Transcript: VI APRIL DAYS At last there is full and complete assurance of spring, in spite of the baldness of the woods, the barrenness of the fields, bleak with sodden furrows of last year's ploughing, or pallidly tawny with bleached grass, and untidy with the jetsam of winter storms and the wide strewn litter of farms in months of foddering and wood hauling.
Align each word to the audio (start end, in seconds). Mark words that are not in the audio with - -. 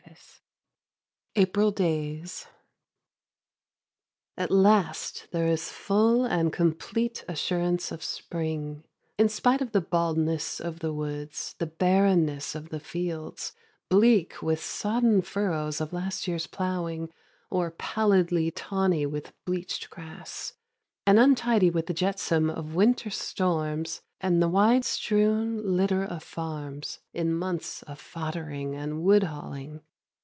VI 1.33 1.43
APRIL 1.43 1.71
DAYS 1.71 2.45
At 4.35 4.51
last 4.51 5.27
there 5.31 5.47
is 5.47 5.71
full 5.71 6.25
and 6.25 6.51
complete 6.51 7.23
assurance 7.29 7.89
of 7.89 8.03
spring, 8.03 8.83
in 9.17 9.29
spite 9.29 9.61
of 9.61 9.71
the 9.71 9.79
baldness 9.79 10.59
of 10.59 10.79
the 10.79 10.91
woods, 10.91 11.55
the 11.59 11.65
barrenness 11.67 12.53
of 12.53 12.67
the 12.67 12.81
fields, 12.81 13.53
bleak 13.87 14.41
with 14.41 14.61
sodden 14.61 15.21
furrows 15.21 15.79
of 15.79 15.93
last 15.93 16.27
year's 16.27 16.47
ploughing, 16.47 17.13
or 17.49 17.71
pallidly 17.71 18.51
tawny 18.51 19.05
with 19.05 19.31
bleached 19.45 19.89
grass, 19.89 20.51
and 21.07 21.17
untidy 21.17 21.69
with 21.69 21.85
the 21.85 21.93
jetsam 21.93 22.49
of 22.49 22.75
winter 22.75 23.09
storms 23.09 24.01
and 24.19 24.41
the 24.41 24.49
wide 24.49 24.83
strewn 24.83 25.77
litter 25.77 26.03
of 26.03 26.21
farms 26.21 26.99
in 27.13 27.33
months 27.33 27.83
of 27.83 27.97
foddering 28.01 28.75
and 28.75 29.01
wood 29.03 29.23
hauling. 29.23 29.79